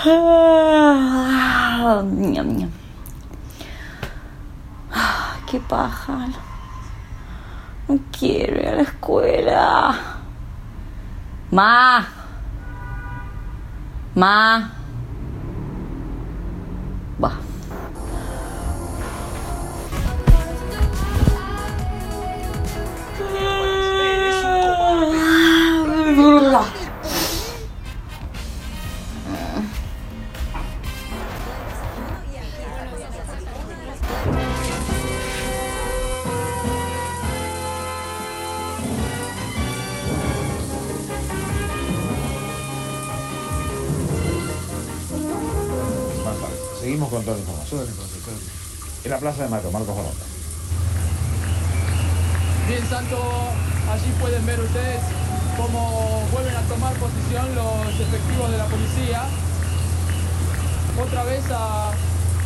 Qué 5.50 5.60
paja. 5.68 6.28
No 7.86 7.98
quiero 8.18 8.60
ir 8.60 8.68
a 8.68 8.76
la 8.76 8.82
escuela. 8.82 9.94
Ma. 11.50 12.06
Ma. 14.14 14.70
Va. 17.20 17.49
Seguimos 46.90 47.08
con 47.10 47.22
toda 47.22 47.36
la 47.36 47.42
información 47.42 47.86
en 49.04 49.10
la 49.12 49.18
plaza 49.18 49.44
de 49.44 49.48
Mato, 49.48 49.70
Marcos 49.70 49.94
Barota. 49.94 50.24
Bien, 52.66 52.82
Santo, 52.90 53.16
allí 53.92 54.10
pueden 54.18 54.44
ver 54.44 54.58
ustedes 54.58 54.98
cómo 55.56 56.24
vuelven 56.32 56.56
a 56.56 56.62
tomar 56.62 56.92
posición 56.94 57.54
los 57.54 57.94
efectivos 57.94 58.50
de 58.50 58.58
la 58.58 58.64
policía. 58.66 59.22
Otra 61.00 61.22
vez 61.22 61.44
a- 61.52 61.92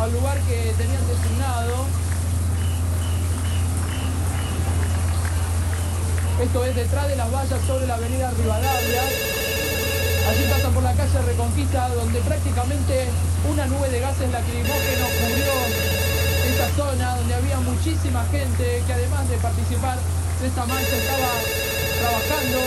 al 0.00 0.12
lugar 0.12 0.38
que 0.42 0.72
tenían 0.78 1.02
designado. 1.08 1.86
Esto 6.44 6.64
es 6.64 6.76
detrás 6.76 7.08
de 7.08 7.16
las 7.16 7.32
vallas 7.32 7.60
sobre 7.66 7.88
la 7.88 7.94
avenida 7.96 8.30
Rivadavia. 8.30 9.02
Allí 10.28 10.44
pasan 10.50 10.72
por 10.72 10.82
la 10.82 10.92
calle 10.92 11.18
Reconquista, 11.26 11.88
donde 11.88 12.20
prácticamente 12.20 13.08
una 13.50 13.66
nube 13.66 13.88
de 13.88 14.00
gases 14.00 14.30
lacrimógenos 14.30 15.10
cubrió 15.20 15.52
esa 16.52 16.68
zona, 16.76 17.16
donde 17.16 17.34
había 17.34 17.58
muchísima 17.60 18.24
gente 18.30 18.82
que 18.86 18.92
además 18.92 19.28
de 19.28 19.36
participar 19.38 19.96
de 20.40 20.46
esta 20.46 20.66
marcha 20.66 20.96
estaba 20.96 21.32
trabajando. 22.00 22.58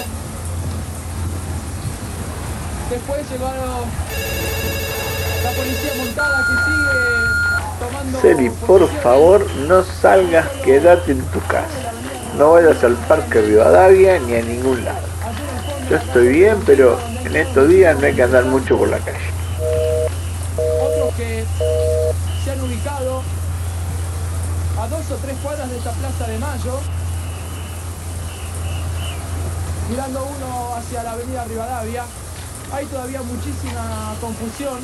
Después 2.90 3.30
llegaron 3.30 3.86
la 5.44 5.52
policía 5.52 5.92
montada 5.98 6.38
que 6.48 6.56
sigue 6.66 6.98
tomando... 7.80 8.22
Seri, 8.22 8.50
por 8.68 8.90
favor, 9.02 9.50
no 9.68 9.84
salgas, 9.84 10.48
quédate 10.64 11.12
en 11.14 11.22
tu 11.28 11.40
casa. 11.48 11.94
No 12.38 12.53
vayas 12.53 12.84
al 12.84 12.96
Parque 13.08 13.42
Rivadavia 13.42 14.20
ni 14.20 14.36
a 14.36 14.42
ningún 14.42 14.84
lado. 14.84 15.00
Allí 15.23 15.44
en 15.44 15.50
el 15.50 15.64
fondo, 15.64 15.81
Yo 15.92 15.97
estoy 15.97 16.30
bien, 16.30 16.58
pero 16.66 16.97
en 17.25 17.36
estos 17.36 17.67
días 17.67 18.00
no 18.00 18.06
hay 18.06 18.16
que 18.16 18.23
andar 18.23 18.45
mucho 18.45 18.78
por 18.78 18.88
la 18.88 18.97
calle. 19.00 19.20
otros 20.56 21.14
que 21.16 21.44
se 22.45 22.52
han 22.52 22.61
ubicado 22.61 23.22
a 24.80 24.88
dos 24.88 25.12
o 25.12 25.16
tres 25.16 25.36
cuadras 25.44 25.69
de 25.69 25.78
esta 25.78 25.92
Plaza 25.92 26.28
de 26.28 26.39
Mayo, 26.39 26.80
mirando 29.89 30.30
uno 30.38 30.75
hacia 30.78 31.03
la 31.03 31.12
avenida 31.12 31.44
Rivadavia. 31.44 32.06
Hay 32.73 32.86
todavía 32.86 33.22
muchísima 33.23 34.16
confusión. 34.22 34.80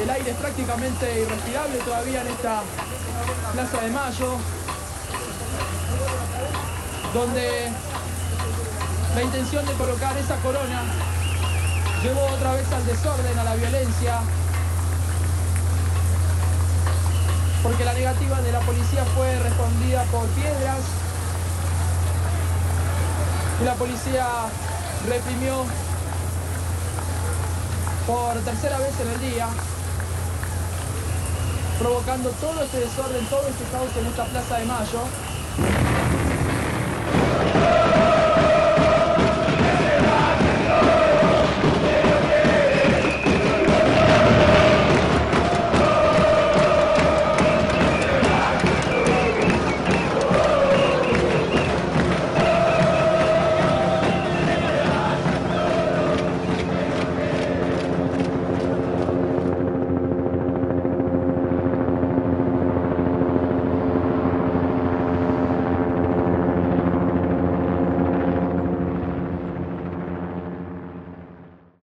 El 0.00 0.08
aire 0.08 0.30
es 0.30 0.36
prácticamente 0.36 1.20
irrespirable 1.20 1.78
todavía 1.78 2.20
en 2.20 2.28
esta 2.28 2.62
Plaza 3.54 3.80
de 3.80 3.90
Mayo, 3.90 4.36
donde 7.12 7.72
la 9.14 9.22
intención 9.22 9.66
de 9.66 9.72
colocar 9.74 10.16
esa 10.16 10.36
corona 10.36 10.82
llevó 12.02 12.24
otra 12.26 12.54
vez 12.54 12.70
al 12.72 12.86
desorden, 12.86 13.38
a 13.38 13.44
la 13.44 13.54
violencia, 13.56 14.20
porque 17.62 17.84
la 17.84 17.92
negativa 17.92 18.40
de 18.40 18.52
la 18.52 18.60
policía 18.60 19.04
fue 19.16 19.38
respondida 19.40 20.04
por 20.04 20.26
piedras 20.28 20.78
y 23.60 23.64
la 23.64 23.74
policía 23.74 24.26
reprimió 25.08 25.64
por 28.06 28.34
tercera 28.40 28.78
vez 28.78 28.98
en 29.00 29.08
el 29.10 29.20
día, 29.32 29.46
provocando 31.78 32.30
todo 32.30 32.62
este 32.62 32.78
desorden, 32.80 33.26
todo 33.26 33.46
este 33.48 33.64
caos 33.70 33.90
en 33.98 34.06
esta 34.06 34.24
Plaza 34.24 34.58
de 34.58 34.64
Mayo. 34.64 35.02